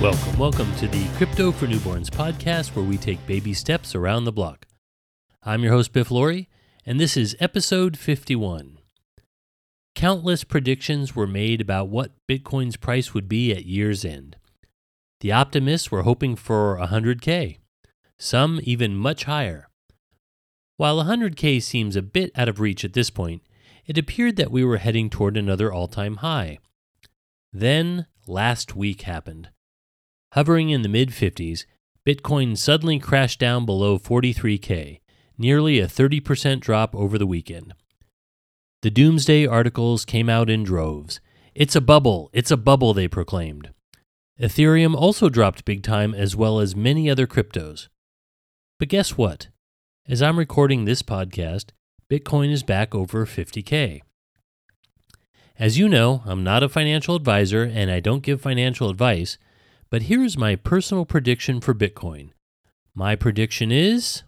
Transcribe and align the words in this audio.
Welcome, 0.00 0.38
welcome 0.38 0.74
to 0.76 0.88
the 0.88 1.06
Crypto 1.16 1.52
for 1.52 1.66
Newborns 1.66 2.10
podcast, 2.10 2.74
where 2.74 2.84
we 2.84 2.98
take 2.98 3.24
baby 3.26 3.54
steps 3.54 3.94
around 3.94 4.24
the 4.24 4.32
block. 4.32 4.66
I'm 5.42 5.62
your 5.62 5.72
host, 5.72 5.92
Biff 5.92 6.10
Laurie, 6.10 6.48
and 6.84 7.00
this 7.00 7.16
is 7.16 7.36
episode 7.38 7.96
51. 7.96 8.78
Countless 9.94 10.44
predictions 10.44 11.14
were 11.14 11.28
made 11.28 11.60
about 11.60 11.88
what 11.88 12.12
Bitcoin's 12.28 12.76
price 12.76 13.14
would 13.14 13.28
be 13.28 13.52
at 13.52 13.66
year's 13.66 14.04
end. 14.04 14.36
The 15.20 15.32
optimists 15.32 15.90
were 15.90 16.02
hoping 16.02 16.34
for 16.34 16.76
100K, 16.76 17.58
some 18.18 18.60
even 18.64 18.96
much 18.96 19.24
higher. 19.24 19.68
While 20.76 21.02
100K 21.02 21.62
seems 21.62 21.94
a 21.94 22.02
bit 22.02 22.32
out 22.34 22.48
of 22.48 22.60
reach 22.60 22.84
at 22.84 22.94
this 22.94 23.10
point, 23.10 23.42
it 23.86 23.96
appeared 23.96 24.36
that 24.36 24.50
we 24.50 24.64
were 24.64 24.78
heading 24.78 25.08
toward 25.08 25.36
another 25.36 25.72
all 25.72 25.86
time 25.86 26.16
high. 26.16 26.58
Then, 27.52 28.06
last 28.26 28.74
week 28.74 29.02
happened. 29.02 29.50
Hovering 30.34 30.70
in 30.70 30.82
the 30.82 30.88
mid 30.88 31.10
50s, 31.10 31.64
Bitcoin 32.04 32.58
suddenly 32.58 32.98
crashed 32.98 33.38
down 33.38 33.64
below 33.64 34.00
43K, 34.00 34.98
nearly 35.38 35.78
a 35.78 35.86
30% 35.86 36.58
drop 36.58 36.92
over 36.92 37.16
the 37.18 37.26
weekend. 37.26 37.72
The 38.82 38.90
doomsday 38.90 39.46
articles 39.46 40.04
came 40.04 40.28
out 40.28 40.50
in 40.50 40.64
droves. 40.64 41.20
It's 41.54 41.76
a 41.76 41.80
bubble, 41.80 42.30
it's 42.32 42.50
a 42.50 42.56
bubble, 42.56 42.92
they 42.94 43.06
proclaimed. 43.06 43.70
Ethereum 44.40 44.96
also 44.96 45.28
dropped 45.28 45.64
big 45.64 45.84
time, 45.84 46.12
as 46.12 46.34
well 46.34 46.58
as 46.58 46.74
many 46.74 47.08
other 47.08 47.28
cryptos. 47.28 47.86
But 48.80 48.88
guess 48.88 49.16
what? 49.16 49.50
As 50.08 50.20
I'm 50.20 50.36
recording 50.36 50.84
this 50.84 51.02
podcast, 51.02 51.66
Bitcoin 52.10 52.50
is 52.50 52.64
back 52.64 52.92
over 52.92 53.24
50K. 53.24 54.00
As 55.60 55.78
you 55.78 55.88
know, 55.88 56.24
I'm 56.26 56.42
not 56.42 56.64
a 56.64 56.68
financial 56.68 57.14
advisor 57.14 57.62
and 57.62 57.88
I 57.88 58.00
don't 58.00 58.24
give 58.24 58.40
financial 58.40 58.90
advice, 58.90 59.38
but 59.94 60.02
here's 60.02 60.36
my 60.36 60.56
personal 60.56 61.04
prediction 61.04 61.60
for 61.60 61.72
Bitcoin. 61.72 62.30
My 62.96 63.14
prediction 63.14 63.70
is. 63.70 64.24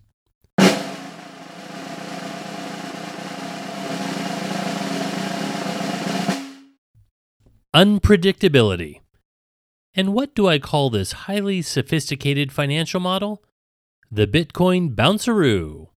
Unpredictability. 7.74 9.00
And 9.92 10.14
what 10.14 10.36
do 10.36 10.46
I 10.46 10.60
call 10.60 10.88
this 10.88 11.10
highly 11.26 11.62
sophisticated 11.62 12.52
financial 12.52 13.00
model? 13.00 13.42
The 14.08 14.28
Bitcoin 14.28 14.94
Bounceroo. 14.94 15.88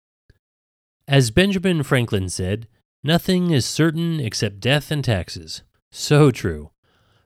As 1.07 1.29
Benjamin 1.29 1.83
Franklin 1.83 2.29
said, 2.29 2.67
nothing 3.03 3.51
is 3.51 3.67
certain 3.67 4.19
except 4.19 4.61
death 4.61 4.89
and 4.89 5.03
taxes. 5.03 5.61
So 5.91 6.31
true. 6.31 6.71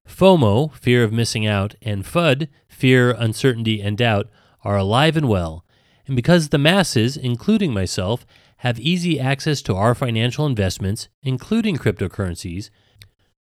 FOMO, 0.07 0.73
fear 0.75 1.03
of 1.03 1.13
missing 1.13 1.45
out, 1.45 1.75
and 1.81 2.03
FUD, 2.03 2.49
fear, 2.67 3.11
uncertainty, 3.11 3.81
and 3.81 3.97
doubt, 3.97 4.29
are 4.63 4.77
alive 4.77 5.17
and 5.17 5.27
well. 5.27 5.65
And 6.05 6.15
because 6.15 6.49
the 6.49 6.57
masses, 6.57 7.15
including 7.15 7.73
myself, 7.73 8.25
have 8.57 8.79
easy 8.79 9.19
access 9.19 9.61
to 9.61 9.75
our 9.75 9.95
financial 9.95 10.45
investments, 10.45 11.07
including 11.21 11.77
cryptocurrencies, 11.77 12.69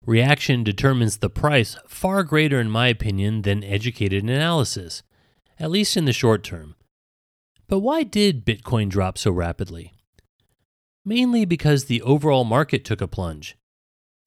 reaction 0.06 0.64
determines 0.64 1.17
the 1.17 1.30
price 1.30 1.78
far 1.88 2.23
greater, 2.23 2.59
in 2.59 2.69
my 2.69 2.88
opinion, 2.88 3.44
than 3.44 3.63
educated 3.63 4.23
analysis, 4.23 5.03
at 5.59 5.72
least 5.72 5.97
in 5.97 6.06
the 6.06 6.13
short 6.13 6.44
term. 6.44 6.75
But 7.67 7.80
why 7.80 8.03
did 8.03 8.45
Bitcoin 8.45 8.89
drop 8.89 9.17
so 9.17 9.31
rapidly? 9.31 9.94
Mainly 11.06 11.45
because 11.45 11.86
the 11.86 12.02
overall 12.02 12.44
market 12.44 12.84
took 12.84 13.02
a 13.02 13.08
plunge. 13.08 13.56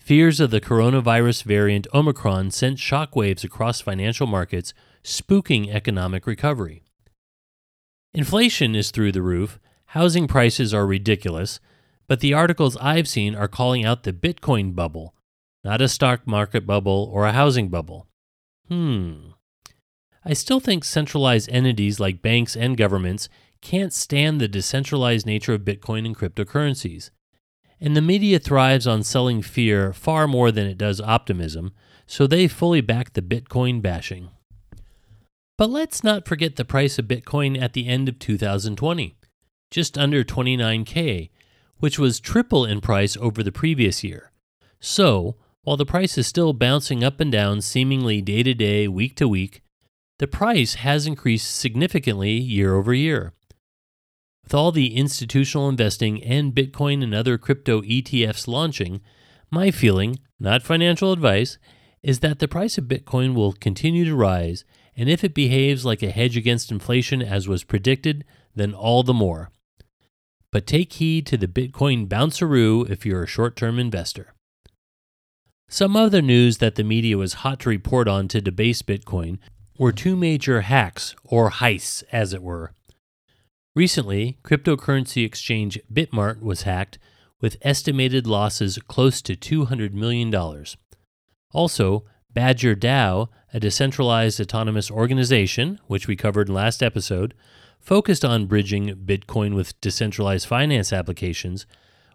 Fears 0.02 0.40
of 0.40 0.50
the 0.50 0.60
coronavirus 0.60 1.44
variant 1.44 1.86
Omicron 1.94 2.50
sent 2.50 2.78
shockwaves 2.78 3.44
across 3.44 3.80
financial 3.80 4.26
markets, 4.26 4.74
spooking 5.04 5.72
economic 5.72 6.26
recovery. 6.26 6.82
Inflation 8.12 8.74
is 8.74 8.90
through 8.90 9.12
the 9.12 9.22
roof, 9.22 9.60
housing 9.86 10.26
prices 10.26 10.74
are 10.74 10.88
ridiculous, 10.88 11.60
but 12.08 12.18
the 12.18 12.34
articles 12.34 12.76
I've 12.78 13.06
seen 13.06 13.36
are 13.36 13.46
calling 13.46 13.84
out 13.84 14.02
the 14.02 14.12
Bitcoin 14.12 14.74
bubble, 14.74 15.14
not 15.62 15.80
a 15.80 15.88
stock 15.88 16.26
market 16.26 16.66
bubble 16.66 17.08
or 17.12 17.24
a 17.24 17.32
housing 17.32 17.68
bubble. 17.68 18.08
Hmm. 18.66 19.28
I 20.24 20.32
still 20.32 20.58
think 20.58 20.82
centralized 20.82 21.48
entities 21.48 22.00
like 22.00 22.22
banks 22.22 22.56
and 22.56 22.76
governments 22.76 23.28
can't 23.60 23.92
stand 23.92 24.40
the 24.40 24.48
decentralized 24.48 25.26
nature 25.26 25.54
of 25.54 25.60
Bitcoin 25.60 26.04
and 26.04 26.16
cryptocurrencies. 26.16 27.10
And 27.84 27.96
the 27.96 28.00
media 28.00 28.38
thrives 28.38 28.86
on 28.86 29.02
selling 29.02 29.42
fear 29.42 29.92
far 29.92 30.28
more 30.28 30.52
than 30.52 30.68
it 30.68 30.78
does 30.78 31.00
optimism, 31.00 31.72
so 32.06 32.28
they 32.28 32.46
fully 32.46 32.80
back 32.80 33.12
the 33.12 33.22
Bitcoin 33.22 33.82
bashing. 33.82 34.30
But 35.58 35.68
let's 35.68 36.04
not 36.04 36.28
forget 36.28 36.54
the 36.54 36.64
price 36.64 37.00
of 37.00 37.06
Bitcoin 37.06 37.60
at 37.60 37.72
the 37.72 37.88
end 37.88 38.08
of 38.08 38.20
2020, 38.20 39.16
just 39.72 39.98
under 39.98 40.22
29K, 40.22 41.30
which 41.78 41.98
was 41.98 42.20
triple 42.20 42.64
in 42.64 42.80
price 42.80 43.16
over 43.16 43.42
the 43.42 43.50
previous 43.50 44.04
year. 44.04 44.30
So, 44.78 45.34
while 45.64 45.76
the 45.76 45.84
price 45.84 46.16
is 46.16 46.28
still 46.28 46.52
bouncing 46.52 47.02
up 47.02 47.18
and 47.18 47.32
down 47.32 47.62
seemingly 47.62 48.22
day 48.22 48.44
to 48.44 48.54
day, 48.54 48.86
week 48.86 49.16
to 49.16 49.26
week, 49.26 49.60
the 50.20 50.28
price 50.28 50.74
has 50.74 51.04
increased 51.04 51.52
significantly 51.52 52.30
year 52.30 52.76
over 52.76 52.94
year. 52.94 53.32
With 54.44 54.54
all 54.54 54.72
the 54.72 54.96
institutional 54.96 55.68
investing 55.68 56.22
and 56.22 56.54
Bitcoin 56.54 57.02
and 57.02 57.14
other 57.14 57.38
crypto 57.38 57.80
ETFs 57.82 58.46
launching, 58.48 59.00
my 59.50 59.70
feeling, 59.70 60.18
not 60.40 60.62
financial 60.62 61.12
advice, 61.12 61.58
is 62.02 62.20
that 62.20 62.38
the 62.38 62.48
price 62.48 62.78
of 62.78 62.84
Bitcoin 62.84 63.34
will 63.34 63.52
continue 63.52 64.04
to 64.04 64.14
rise, 64.14 64.64
and 64.96 65.08
if 65.08 65.22
it 65.22 65.34
behaves 65.34 65.84
like 65.84 66.02
a 66.02 66.10
hedge 66.10 66.36
against 66.36 66.70
inflation 66.70 67.22
as 67.22 67.48
was 67.48 67.64
predicted, 67.64 68.24
then 68.54 68.74
all 68.74 69.02
the 69.02 69.14
more. 69.14 69.50
But 70.50 70.66
take 70.66 70.92
heed 70.94 71.26
to 71.26 71.36
the 71.36 71.46
Bitcoin 71.46 72.08
bounceroo 72.08 72.90
if 72.90 73.06
you're 73.06 73.22
a 73.22 73.28
short 73.28 73.56
term 73.56 73.78
investor. 73.78 74.34
Some 75.68 75.96
other 75.96 76.20
news 76.20 76.58
that 76.58 76.74
the 76.74 76.84
media 76.84 77.16
was 77.16 77.34
hot 77.34 77.60
to 77.60 77.70
report 77.70 78.06
on 78.06 78.28
to 78.28 78.42
debase 78.42 78.82
Bitcoin 78.82 79.38
were 79.78 79.92
two 79.92 80.14
major 80.14 80.60
hacks, 80.60 81.14
or 81.24 81.50
heists, 81.50 82.04
as 82.12 82.34
it 82.34 82.42
were. 82.42 82.74
Recently, 83.74 84.36
cryptocurrency 84.44 85.24
exchange 85.24 85.80
Bitmart 85.90 86.42
was 86.42 86.62
hacked 86.62 86.98
with 87.40 87.56
estimated 87.62 88.26
losses 88.26 88.78
close 88.86 89.22
to 89.22 89.34
$200 89.34 89.94
million. 89.94 90.32
Also, 91.52 92.04
Badger 92.30 92.76
DAO, 92.76 93.28
a 93.54 93.60
decentralized 93.60 94.38
autonomous 94.40 94.90
organization, 94.90 95.80
which 95.86 96.06
we 96.06 96.16
covered 96.16 96.48
in 96.48 96.54
last 96.54 96.82
episode, 96.82 97.32
focused 97.80 98.26
on 98.26 98.44
bridging 98.44 98.88
Bitcoin 99.06 99.54
with 99.54 99.80
decentralized 99.80 100.46
finance 100.46 100.92
applications, 100.92 101.64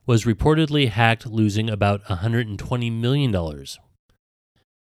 was 0.05 0.25
reportedly 0.25 0.89
hacked, 0.89 1.25
losing 1.25 1.71
about 1.71 2.03
$120 2.05 2.91
million. 2.91 3.31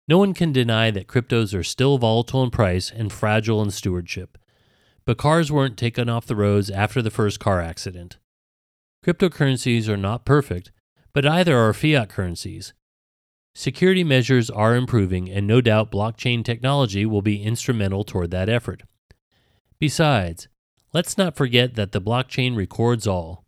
No 0.07 0.17
one 0.17 0.35
can 0.35 0.51
deny 0.51 0.91
that 0.91 1.07
cryptos 1.07 1.57
are 1.57 1.63
still 1.63 1.97
volatile 1.97 2.43
in 2.43 2.51
price 2.51 2.91
and 2.91 3.11
fragile 3.11 3.63
in 3.63 3.71
stewardship 3.71 4.37
but 5.05 5.17
cars 5.17 5.51
weren't 5.51 5.77
taken 5.77 6.09
off 6.09 6.25
the 6.25 6.35
roads 6.35 6.69
after 6.69 7.01
the 7.01 7.09
first 7.09 7.39
car 7.39 7.61
accident. 7.61 8.17
Cryptocurrencies 9.05 9.87
are 9.87 9.97
not 9.97 10.25
perfect, 10.25 10.71
but 11.13 11.25
either 11.25 11.57
are 11.57 11.73
fiat 11.73 12.09
currencies. 12.09 12.73
Security 13.53 14.03
measures 14.03 14.49
are 14.49 14.75
improving, 14.75 15.29
and 15.29 15.45
no 15.45 15.59
doubt 15.59 15.91
blockchain 15.91 16.43
technology 16.43 17.05
will 17.05 17.21
be 17.21 17.43
instrumental 17.43 18.03
toward 18.03 18.31
that 18.31 18.47
effort. 18.47 18.83
Besides, 19.79 20.47
let's 20.93 21.17
not 21.17 21.35
forget 21.35 21.75
that 21.75 21.91
the 21.91 22.01
blockchain 22.01 22.55
records 22.55 23.07
all. 23.07 23.43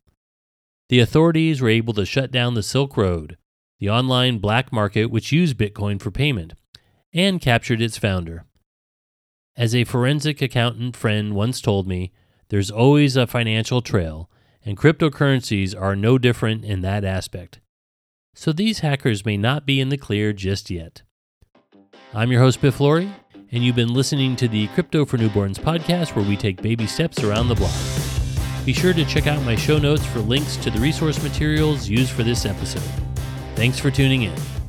The 0.90 1.00
authorities 1.00 1.62
were 1.62 1.70
able 1.70 1.94
to 1.94 2.06
shut 2.06 2.32
down 2.32 2.56
the 2.56 2.64
Silk 2.64 2.98
Road, 2.98 3.38
the 3.80 3.90
online 3.90 4.40
black 4.40 4.74
market 4.74 5.06
which 5.06 5.32
used 5.32 5.58
Bitcoin 5.58 6.02
for 6.02 6.12
payment, 6.12 6.54
and 7.14 7.40
captured 7.40 7.82
its 7.82 7.98
founder. 7.98 8.46
As 9.56 9.76
a 9.76 9.84
forensic 9.84 10.42
accountant 10.42 10.96
friend 10.96 11.36
once 11.36 11.62
told 11.62 11.88
me, 11.88 12.12
there's 12.50 12.72
always 12.72 13.16
a 13.16 13.28
financial 13.28 13.84
trail, 13.84 14.28
and 14.66 14.76
cryptocurrencies 14.76 15.80
are 15.80 15.96
no 15.96 16.18
different 16.18 16.66
in 16.66 16.82
that 16.82 17.04
aspect. 17.04 17.60
So 18.34 18.52
these 18.52 18.80
hackers 18.80 19.28
may 19.28 19.38
not 19.38 19.68
be 19.68 19.80
in 19.80 19.90
the 19.90 19.98
clear 19.98 20.34
just 20.34 20.72
yet. 20.72 21.04
I'm 22.16 22.32
your 22.32 22.42
host, 22.42 22.62
Biff 22.62 22.80
Laurie, 22.80 23.14
and 23.52 23.64
you've 23.64 23.76
been 23.76 23.94
listening 23.94 24.36
to 24.38 24.48
the 24.48 24.68
Crypto 24.70 25.06
for 25.06 25.20
Newborns 25.20 25.60
podcast 25.60 26.16
where 26.16 26.28
we 26.28 26.36
take 26.36 26.60
baby 26.60 26.88
steps 26.88 27.24
around 27.24 27.48
the 27.48 27.56
block. 27.56 27.76
Be 28.66 28.74
sure 28.74 28.94
to 28.94 29.06
check 29.06 29.28
out 29.28 29.44
my 29.44 29.56
show 29.56 29.78
notes 29.78 30.06
for 30.08 30.20
links 30.20 30.58
to 30.58 30.72
the 30.72 30.80
resource 30.80 31.22
materials 31.22 31.88
used 31.88 32.12
for 32.12 32.24
this 32.24 32.48
episode. 32.48 32.82
Thanks 33.56 33.78
for 33.78 33.92
tuning 33.92 34.24
in. 34.24 34.63